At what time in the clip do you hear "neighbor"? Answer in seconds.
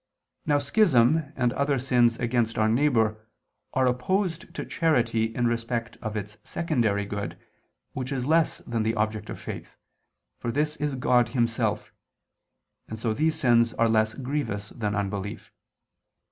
2.67-3.27